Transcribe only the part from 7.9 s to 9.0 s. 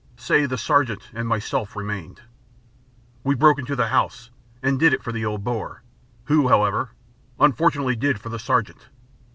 did for the Sergeant.